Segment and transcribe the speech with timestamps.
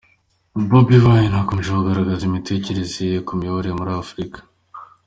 [0.69, 4.39] Bobi Wine akomeje kugaragaza imitekerereze ye ku miyoborere muri Afurika.